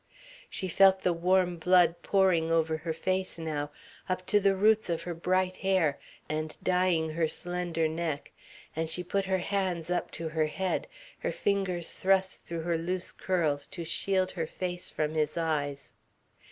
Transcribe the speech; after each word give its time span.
She 0.49 0.67
felt 0.67 1.01
the 1.01 1.13
warm 1.13 1.57
blood 1.57 2.01
pouring 2.01 2.51
over 2.51 2.77
her 2.77 2.91
face 2.91 3.37
now, 3.37 3.69
up 4.09 4.25
to 4.25 4.39
the 4.39 4.55
roots 4.55 4.89
of 4.89 5.03
her 5.03 5.13
bright 5.13 5.57
hair 5.57 5.99
and 6.27 6.57
dyeing 6.63 7.11
her 7.11 7.27
slender 7.27 7.87
neck, 7.87 8.31
and 8.75 8.89
she 8.89 9.03
put 9.03 9.25
her 9.25 9.37
hands 9.37 9.91
up 9.91 10.09
to 10.13 10.29
her 10.29 10.47
head, 10.47 10.87
her 11.19 11.31
fingers 11.31 11.91
thrust 11.91 12.45
through 12.45 12.61
her 12.61 12.79
loose 12.79 13.11
curls, 13.11 13.67
to 13.67 13.85
shield 13.85 14.31
her 14.31 14.47
face 14.47 14.89
from 14.89 15.13
his 15.13 15.37
eyes. 15.37 15.93